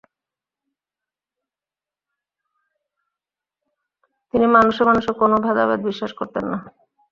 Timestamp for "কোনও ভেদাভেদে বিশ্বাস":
5.13-6.11